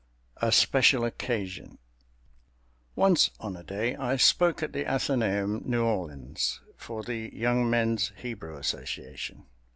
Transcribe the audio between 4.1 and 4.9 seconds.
spoke at the